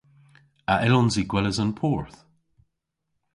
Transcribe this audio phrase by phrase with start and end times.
[0.71, 2.19] A yllons i gweles an porth?